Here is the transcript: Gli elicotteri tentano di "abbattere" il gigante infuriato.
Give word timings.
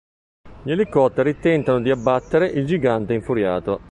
Gli 0.63 0.71
elicotteri 0.71 1.37
tentano 1.39 1.79
di 1.79 1.91
"abbattere" 1.91 2.47
il 2.47 2.65
gigante 2.65 3.13
infuriato. 3.13 3.81